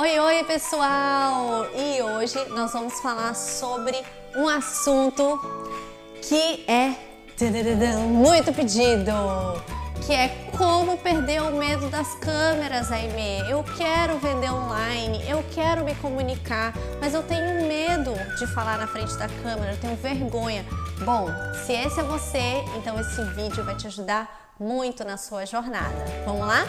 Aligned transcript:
Oi, 0.00 0.18
oi, 0.18 0.44
pessoal! 0.44 1.66
E 1.76 2.00
hoje 2.00 2.42
nós 2.48 2.72
vamos 2.72 2.98
falar 3.00 3.34
sobre 3.34 4.02
um 4.34 4.48
assunto 4.48 5.38
que 6.22 6.64
é 6.66 6.94
muito 8.08 8.50
pedido, 8.50 9.12
que 10.06 10.14
é 10.14 10.28
como 10.56 10.96
perder 10.96 11.42
o 11.42 11.54
medo 11.54 11.90
das 11.90 12.14
câmeras, 12.14 12.90
Aime. 12.90 13.40
Eu 13.50 13.62
quero 13.76 14.18
vender 14.18 14.50
online, 14.50 15.22
eu 15.28 15.44
quero 15.54 15.84
me 15.84 15.94
comunicar, 15.96 16.72
mas 16.98 17.12
eu 17.12 17.22
tenho 17.22 17.68
medo 17.68 18.14
de 18.38 18.46
falar 18.54 18.78
na 18.78 18.86
frente 18.86 19.14
da 19.18 19.28
câmera, 19.28 19.72
eu 19.72 19.80
tenho 19.80 19.96
vergonha. 19.96 20.64
Bom, 21.04 21.28
se 21.66 21.74
esse 21.74 22.00
é 22.00 22.04
você, 22.04 22.64
então 22.78 22.98
esse 22.98 23.22
vídeo 23.34 23.62
vai 23.66 23.76
te 23.76 23.86
ajudar 23.86 24.54
muito 24.58 25.04
na 25.04 25.18
sua 25.18 25.44
jornada. 25.44 26.06
Vamos 26.24 26.46
lá? 26.46 26.64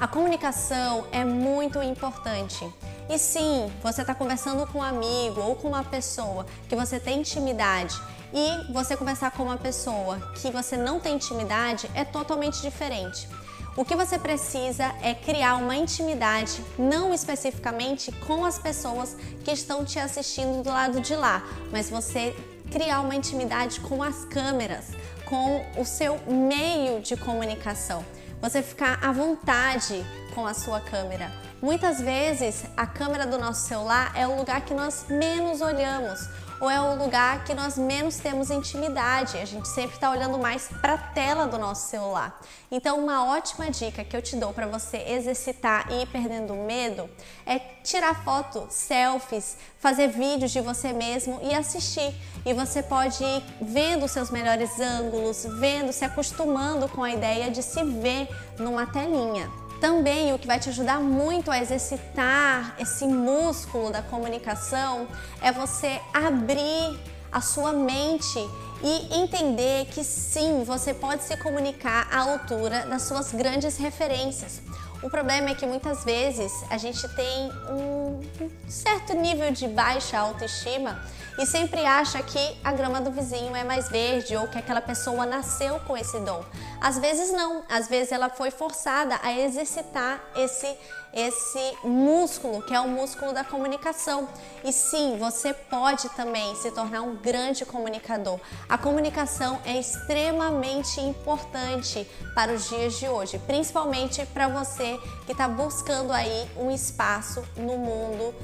A 0.00 0.06
comunicação 0.06 1.06
é 1.10 1.24
muito 1.24 1.82
importante. 1.82 2.64
E 3.10 3.18
sim, 3.18 3.68
você 3.82 4.02
está 4.02 4.14
conversando 4.14 4.64
com 4.68 4.78
um 4.78 4.82
amigo 4.82 5.40
ou 5.40 5.56
com 5.56 5.66
uma 5.66 5.82
pessoa 5.82 6.46
que 6.68 6.76
você 6.76 7.00
tem 7.00 7.18
intimidade 7.18 8.00
e 8.32 8.72
você 8.72 8.96
conversar 8.96 9.32
com 9.32 9.42
uma 9.42 9.56
pessoa 9.56 10.20
que 10.36 10.52
você 10.52 10.76
não 10.76 11.00
tem 11.00 11.16
intimidade 11.16 11.90
é 11.96 12.04
totalmente 12.04 12.62
diferente. 12.62 13.28
O 13.76 13.84
que 13.84 13.96
você 13.96 14.20
precisa 14.20 14.94
é 15.02 15.14
criar 15.14 15.56
uma 15.56 15.74
intimidade, 15.74 16.62
não 16.78 17.12
especificamente 17.12 18.12
com 18.24 18.44
as 18.44 18.56
pessoas 18.56 19.16
que 19.44 19.50
estão 19.50 19.84
te 19.84 19.98
assistindo 19.98 20.62
do 20.62 20.70
lado 20.70 21.00
de 21.00 21.16
lá, 21.16 21.42
mas 21.72 21.90
você 21.90 22.36
criar 22.70 23.00
uma 23.00 23.16
intimidade 23.16 23.80
com 23.80 24.00
as 24.00 24.24
câmeras, 24.26 24.90
com 25.24 25.66
o 25.76 25.84
seu 25.84 26.20
meio 26.28 27.00
de 27.00 27.16
comunicação 27.16 28.04
você 28.40 28.62
ficar 28.62 28.98
à 29.04 29.12
vontade 29.12 30.04
com 30.34 30.46
a 30.46 30.54
sua 30.54 30.80
câmera. 30.80 31.47
Muitas 31.60 32.00
vezes 32.00 32.64
a 32.76 32.86
câmera 32.86 33.26
do 33.26 33.36
nosso 33.36 33.66
celular 33.66 34.12
é 34.14 34.28
o 34.28 34.36
lugar 34.36 34.60
que 34.60 34.72
nós 34.72 35.06
menos 35.08 35.60
olhamos 35.60 36.28
ou 36.60 36.70
é 36.70 36.80
o 36.80 36.96
lugar 36.96 37.44
que 37.44 37.52
nós 37.52 37.76
menos 37.76 38.16
temos 38.16 38.50
intimidade. 38.50 39.36
A 39.38 39.44
gente 39.44 39.66
sempre 39.66 39.94
está 39.94 40.10
olhando 40.10 40.38
mais 40.38 40.68
para 40.80 40.94
a 40.94 40.98
tela 40.98 41.46
do 41.46 41.58
nosso 41.58 41.88
celular. 41.88 42.40
Então, 42.70 42.98
uma 42.98 43.26
ótima 43.26 43.70
dica 43.70 44.04
que 44.04 44.16
eu 44.16 44.22
te 44.22 44.36
dou 44.36 44.52
para 44.52 44.66
você 44.66 44.98
exercitar 44.98 45.90
e 45.90 46.02
ir 46.02 46.06
perdendo 46.06 46.54
medo 46.54 47.10
é 47.44 47.58
tirar 47.58 48.24
foto, 48.24 48.66
selfies, 48.70 49.56
fazer 49.78 50.08
vídeos 50.08 50.52
de 50.52 50.60
você 50.60 50.92
mesmo 50.92 51.40
e 51.42 51.54
assistir. 51.54 52.14
E 52.44 52.52
você 52.52 52.84
pode 52.84 53.22
ir 53.22 53.42
vendo 53.60 54.04
os 54.04 54.12
seus 54.12 54.30
melhores 54.30 54.78
ângulos, 54.78 55.44
vendo, 55.58 55.92
se 55.92 56.04
acostumando 56.04 56.88
com 56.88 57.02
a 57.02 57.10
ideia 57.10 57.50
de 57.50 57.62
se 57.64 57.82
ver 57.82 58.28
numa 58.58 58.86
telinha. 58.86 59.67
Também 59.80 60.32
o 60.32 60.38
que 60.38 60.46
vai 60.46 60.58
te 60.58 60.68
ajudar 60.68 61.00
muito 61.00 61.50
a 61.50 61.60
exercitar 61.60 62.74
esse 62.78 63.06
músculo 63.06 63.90
da 63.90 64.02
comunicação 64.02 65.06
é 65.40 65.52
você 65.52 66.00
abrir 66.12 66.98
a 67.30 67.40
sua 67.40 67.72
mente 67.72 68.38
e 68.82 69.14
entender 69.20 69.86
que 69.86 70.02
sim, 70.02 70.64
você 70.64 70.92
pode 70.92 71.22
se 71.22 71.36
comunicar 71.36 72.08
à 72.10 72.20
altura 72.20 72.86
das 72.86 73.02
suas 73.02 73.32
grandes 73.32 73.76
referências. 73.76 74.62
O 75.00 75.08
problema 75.08 75.50
é 75.50 75.54
que 75.54 75.64
muitas 75.64 76.04
vezes 76.04 76.52
a 76.68 76.76
gente 76.76 77.06
tem 77.10 77.52
um 77.70 78.20
certo 78.68 79.14
nível 79.14 79.52
de 79.52 79.68
baixa 79.68 80.18
autoestima 80.18 81.00
e 81.38 81.46
sempre 81.46 81.86
acha 81.86 82.20
que 82.20 82.56
a 82.64 82.72
grama 82.72 83.00
do 83.00 83.12
vizinho 83.12 83.54
é 83.54 83.62
mais 83.62 83.88
verde 83.88 84.36
ou 84.36 84.48
que 84.48 84.58
aquela 84.58 84.80
pessoa 84.80 85.24
nasceu 85.24 85.78
com 85.80 85.96
esse 85.96 86.18
dom. 86.18 86.44
Às 86.80 86.98
vezes 86.98 87.32
não, 87.32 87.64
às 87.68 87.88
vezes 87.88 88.12
ela 88.12 88.28
foi 88.28 88.50
forçada 88.50 89.18
a 89.22 89.32
exercitar 89.32 90.20
esse 90.36 90.76
esse 91.12 91.76
músculo, 91.82 92.62
que 92.62 92.74
é 92.74 92.80
o 92.80 92.88
músculo 92.88 93.32
da 93.32 93.42
comunicação. 93.42 94.28
E 94.62 94.72
sim, 94.72 95.16
você 95.18 95.52
pode 95.52 96.08
também 96.10 96.54
se 96.56 96.70
tornar 96.70 97.02
um 97.02 97.16
grande 97.16 97.64
comunicador. 97.64 98.38
A 98.68 98.76
comunicação 98.76 99.60
é 99.64 99.78
extremamente 99.78 101.00
importante 101.00 102.08
para 102.34 102.52
os 102.52 102.68
dias 102.68 102.98
de 102.98 103.08
hoje, 103.08 103.38
principalmente 103.46 104.24
para 104.26 104.48
você 104.48 104.98
que 105.26 105.32
está 105.32 105.48
buscando 105.48 106.12
aí 106.12 106.48
um 106.56 106.70
espaço 106.70 107.42
no 107.56 107.78
mundo 107.78 108.34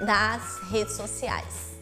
das 0.00 0.60
redes 0.70 0.96
sociais. 0.96 1.77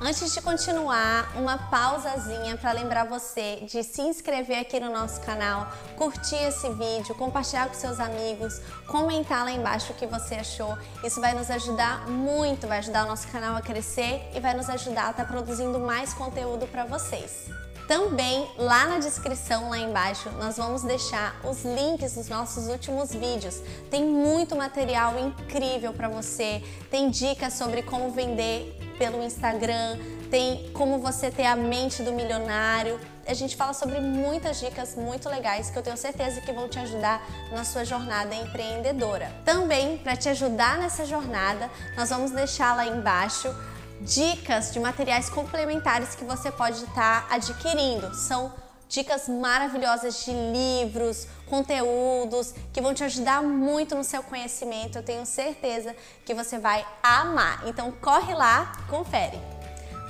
Antes 0.00 0.32
de 0.32 0.40
continuar, 0.40 1.32
uma 1.34 1.58
pausazinha 1.58 2.56
para 2.56 2.70
lembrar 2.70 3.04
você 3.04 3.56
de 3.62 3.82
se 3.82 4.00
inscrever 4.00 4.60
aqui 4.60 4.78
no 4.78 4.92
nosso 4.92 5.20
canal, 5.22 5.72
curtir 5.96 6.36
esse 6.36 6.70
vídeo, 6.70 7.16
compartilhar 7.16 7.66
com 7.66 7.74
seus 7.74 7.98
amigos, 7.98 8.60
comentar 8.86 9.44
lá 9.44 9.50
embaixo 9.50 9.92
o 9.92 9.96
que 9.96 10.06
você 10.06 10.36
achou. 10.36 10.78
Isso 11.02 11.20
vai 11.20 11.34
nos 11.34 11.50
ajudar 11.50 12.08
muito, 12.08 12.68
vai 12.68 12.78
ajudar 12.78 13.06
o 13.06 13.08
nosso 13.08 13.26
canal 13.26 13.56
a 13.56 13.60
crescer 13.60 14.22
e 14.32 14.38
vai 14.38 14.54
nos 14.54 14.70
ajudar 14.70 15.08
a 15.08 15.10
estar 15.10 15.24
tá 15.24 15.32
produzindo 15.32 15.80
mais 15.80 16.14
conteúdo 16.14 16.68
para 16.68 16.84
vocês. 16.84 17.50
Também 17.88 18.48
lá 18.56 18.86
na 18.86 18.98
descrição, 18.98 19.70
lá 19.70 19.78
embaixo, 19.78 20.30
nós 20.38 20.58
vamos 20.58 20.82
deixar 20.82 21.34
os 21.42 21.64
links 21.64 22.14
dos 22.14 22.28
nossos 22.28 22.68
últimos 22.68 23.12
vídeos. 23.12 23.60
Tem 23.90 24.04
muito 24.04 24.54
material 24.54 25.18
incrível 25.18 25.92
para 25.92 26.08
você, 26.08 26.62
tem 26.88 27.10
dicas 27.10 27.54
sobre 27.54 27.82
como 27.82 28.12
vender 28.12 28.77
pelo 28.98 29.22
Instagram, 29.22 29.98
tem 30.30 30.70
como 30.72 30.98
você 30.98 31.30
ter 31.30 31.46
a 31.46 31.56
mente 31.56 32.02
do 32.02 32.12
milionário. 32.12 33.00
A 33.26 33.34
gente 33.34 33.56
fala 33.56 33.72
sobre 33.72 34.00
muitas 34.00 34.60
dicas 34.60 34.94
muito 34.94 35.28
legais 35.28 35.70
que 35.70 35.78
eu 35.78 35.82
tenho 35.82 35.96
certeza 35.96 36.40
que 36.40 36.52
vão 36.52 36.68
te 36.68 36.78
ajudar 36.78 37.22
na 37.52 37.64
sua 37.64 37.84
jornada 37.84 38.34
empreendedora. 38.34 39.32
Também, 39.44 39.98
para 39.98 40.16
te 40.16 40.28
ajudar 40.28 40.78
nessa 40.78 41.06
jornada, 41.06 41.70
nós 41.96 42.10
vamos 42.10 42.30
deixar 42.30 42.74
lá 42.74 42.86
embaixo 42.86 43.54
dicas 44.00 44.72
de 44.72 44.80
materiais 44.80 45.28
complementares 45.28 46.14
que 46.14 46.24
você 46.24 46.50
pode 46.50 46.84
estar 46.84 47.28
tá 47.28 47.34
adquirindo. 47.34 48.14
São 48.14 48.52
dicas 48.88 49.28
maravilhosas 49.28 50.24
de 50.24 50.32
livros, 50.32 51.26
conteúdos 51.46 52.54
que 52.72 52.80
vão 52.80 52.94
te 52.94 53.04
ajudar 53.04 53.42
muito 53.42 53.94
no 53.94 54.02
seu 54.02 54.22
conhecimento. 54.22 54.98
Eu 54.98 55.02
tenho 55.02 55.26
certeza 55.26 55.94
que 56.24 56.34
você 56.34 56.58
vai 56.58 56.86
amar. 57.02 57.62
Então 57.66 57.92
corre 57.92 58.34
lá, 58.34 58.72
confere. 58.88 59.38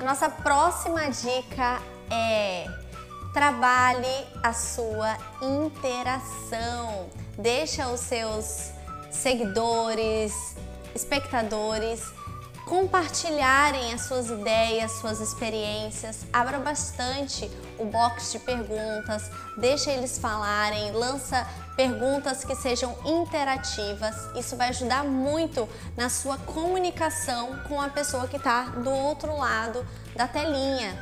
A 0.01 0.05
nossa 0.05 0.29
próxima 0.29 1.11
dica 1.11 1.83
é 2.11 2.67
trabalhe 3.33 4.27
a 4.43 4.53
sua 4.53 5.17
interação. 5.43 7.09
Deixa 7.37 7.89
os 7.89 8.01
seus 8.01 8.71
seguidores, 9.11 10.57
espectadores 10.95 12.03
compartilharem 12.69 13.95
as 13.95 14.03
suas 14.03 14.29
ideias, 14.29 14.93
suas 14.93 15.21
experiências. 15.21 16.27
Abra 16.31 16.59
bastante 16.59 17.51
o 17.79 17.87
box 17.87 18.33
de 18.33 18.39
perguntas, 18.41 19.31
deixa 19.57 19.91
eles 19.91 20.19
falarem, 20.19 20.93
lança 20.93 21.49
perguntas 21.75 22.45
que 22.45 22.55
sejam 22.55 22.95
interativas. 23.07 24.15
Isso 24.37 24.55
vai 24.55 24.69
ajudar 24.69 25.03
muito 25.03 25.67
na 25.97 26.11
sua 26.11 26.37
comunicação 26.37 27.59
com 27.67 27.81
a 27.81 27.89
pessoa 27.89 28.29
que 28.29 28.37
está 28.37 28.65
do 28.65 28.91
outro 28.91 29.35
lado 29.35 29.87
da 30.15 30.29
telinha. 30.29 30.95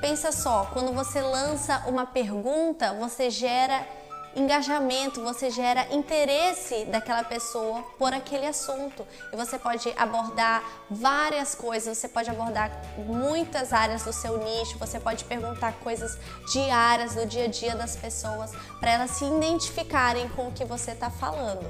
Pensa 0.00 0.32
só, 0.32 0.64
quando 0.72 0.92
você 0.92 1.20
lança 1.20 1.84
uma 1.86 2.06
pergunta, 2.06 2.92
você 2.94 3.30
gera 3.30 3.86
engajamento, 4.34 5.22
você 5.22 5.50
gera 5.50 5.86
interesse 5.92 6.84
daquela 6.86 7.24
pessoa 7.24 7.82
por 7.98 8.12
aquele 8.12 8.46
assunto. 8.46 9.06
E 9.32 9.36
você 9.36 9.58
pode 9.58 9.92
abordar 9.96 10.62
várias 10.90 11.54
coisas, 11.54 11.98
você 11.98 12.08
pode 12.08 12.30
abordar 12.30 12.70
muitas 12.98 13.72
áreas 13.72 14.02
do 14.04 14.12
seu 14.12 14.38
nicho, 14.38 14.78
você 14.78 15.00
pode 15.00 15.24
perguntar 15.24 15.72
coisas 15.74 16.18
diárias 16.52 17.14
do 17.14 17.26
dia 17.26 17.44
a 17.44 17.48
dia 17.48 17.74
das 17.74 17.96
pessoas 17.96 18.52
para 18.78 18.92
elas 18.92 19.12
se 19.12 19.24
identificarem 19.24 20.28
com 20.30 20.48
o 20.48 20.52
que 20.52 20.64
você 20.64 20.92
está 20.92 21.10
falando. 21.10 21.66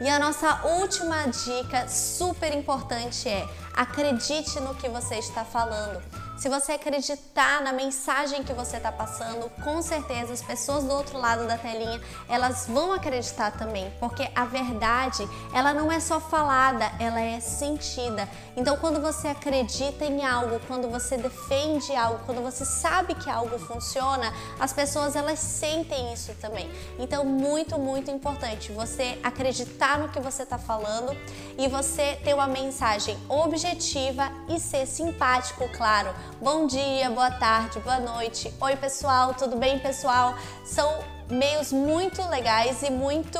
E 0.00 0.08
a 0.08 0.18
nossa 0.18 0.66
última 0.66 1.26
dica 1.26 1.88
super 1.88 2.52
importante 2.52 3.28
é 3.28 3.46
acredite 3.74 4.58
no 4.60 4.74
que 4.74 4.88
você 4.88 5.16
está 5.16 5.44
falando. 5.44 6.02
Se 6.36 6.48
você 6.48 6.72
acreditar 6.72 7.62
na 7.62 7.72
mensagem 7.72 8.42
que 8.42 8.52
você 8.52 8.76
está 8.76 8.90
passando, 8.90 9.48
com 9.62 9.80
certeza 9.80 10.32
as 10.32 10.42
pessoas 10.42 10.82
do 10.82 10.92
outro 10.92 11.16
lado 11.16 11.46
da 11.46 11.56
telinha 11.56 12.00
elas 12.28 12.66
vão 12.66 12.92
acreditar 12.92 13.52
também, 13.52 13.92
porque 14.00 14.28
a 14.34 14.44
verdade 14.44 15.28
ela 15.54 15.72
não 15.72 15.92
é 15.92 16.00
só 16.00 16.18
falada, 16.18 16.90
ela 16.98 17.20
é 17.20 17.38
sentida. 17.38 18.28
Então, 18.56 18.76
quando 18.76 19.00
você 19.00 19.28
acredita 19.28 20.04
em 20.04 20.24
algo, 20.24 20.60
quando 20.66 20.90
você 20.90 21.16
defende 21.16 21.94
algo, 21.94 22.24
quando 22.26 22.42
você 22.42 22.64
sabe 22.64 23.14
que 23.14 23.30
algo 23.30 23.56
funciona, 23.56 24.32
as 24.58 24.72
pessoas 24.72 25.14
elas 25.14 25.38
sentem 25.38 26.12
isso 26.12 26.34
também. 26.40 26.68
Então, 26.98 27.24
muito 27.24 27.78
muito 27.78 28.10
importante 28.10 28.72
você 28.72 29.18
acreditar 29.22 29.98
no 30.00 30.08
que 30.08 30.18
você 30.18 30.42
está 30.42 30.58
falando 30.58 31.16
e 31.56 31.68
você 31.68 32.18
ter 32.24 32.34
uma 32.34 32.48
mensagem 32.48 33.16
objetiva 33.28 34.30
e 34.48 34.58
ser 34.58 34.84
simpático, 34.84 35.68
claro 35.76 36.23
bom 36.40 36.66
dia, 36.66 37.10
boa 37.10 37.30
tarde, 37.30 37.78
boa 37.80 38.00
noite, 38.00 38.52
oi 38.60 38.76
pessoal, 38.76 39.34
tudo 39.34 39.56
bem 39.56 39.78
pessoal? 39.78 40.34
São 40.64 41.04
meios 41.30 41.72
muito 41.72 42.22
legais 42.28 42.82
e 42.82 42.90
muito 42.90 43.38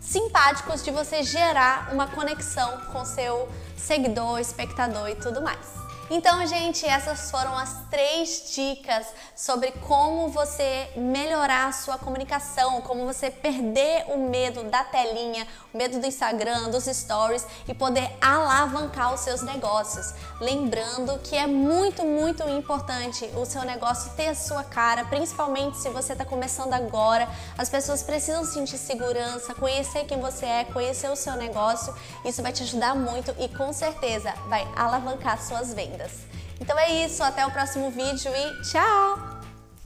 simpáticos 0.00 0.84
de 0.84 0.90
você 0.90 1.22
gerar 1.22 1.92
uma 1.92 2.06
conexão 2.06 2.80
com 2.92 3.04
seu 3.04 3.48
seguidor, 3.76 4.38
espectador 4.38 5.08
e 5.08 5.14
tudo 5.16 5.42
mais. 5.42 5.85
Então, 6.08 6.46
gente, 6.46 6.86
essas 6.86 7.32
foram 7.32 7.58
as 7.58 7.74
três 7.90 8.52
dicas 8.54 9.08
sobre 9.34 9.72
como 9.72 10.28
você 10.28 10.88
melhorar 10.96 11.66
a 11.66 11.72
sua 11.72 11.98
comunicação, 11.98 12.80
como 12.82 13.04
você 13.04 13.28
perder 13.28 14.04
o 14.08 14.28
medo 14.28 14.62
da 14.64 14.84
telinha, 14.84 15.46
o 15.74 15.76
medo 15.76 15.98
do 15.98 16.06
Instagram, 16.06 16.70
dos 16.70 16.84
stories 16.84 17.44
e 17.66 17.74
poder 17.74 18.08
alavancar 18.20 19.12
os 19.12 19.20
seus 19.20 19.42
negócios. 19.42 20.14
Lembrando 20.40 21.18
que 21.24 21.36
é 21.36 21.46
muito, 21.46 22.04
muito 22.04 22.48
importante 22.50 23.28
o 23.34 23.44
seu 23.44 23.62
negócio 23.62 24.12
ter 24.12 24.28
a 24.28 24.34
sua 24.34 24.62
cara, 24.62 25.04
principalmente 25.06 25.76
se 25.76 25.88
você 25.90 26.12
está 26.12 26.24
começando 26.24 26.72
agora. 26.72 27.28
As 27.58 27.68
pessoas 27.68 28.04
precisam 28.04 28.44
sentir 28.44 28.78
segurança, 28.78 29.54
conhecer 29.54 30.04
quem 30.04 30.20
você 30.20 30.46
é, 30.46 30.64
conhecer 30.66 31.10
o 31.10 31.16
seu 31.16 31.34
negócio. 31.34 31.92
Isso 32.24 32.42
vai 32.42 32.52
te 32.52 32.62
ajudar 32.62 32.94
muito 32.94 33.34
e 33.40 33.48
com 33.48 33.72
certeza 33.72 34.32
vai 34.48 34.66
alavancar 34.76 35.42
suas 35.42 35.74
vendas. 35.74 35.95
Então 36.60 36.78
é 36.78 37.04
isso, 37.04 37.22
até 37.22 37.46
o 37.46 37.50
próximo 37.50 37.90
vídeo 37.90 38.32
e 38.34 38.62
tchau! 38.62 39.35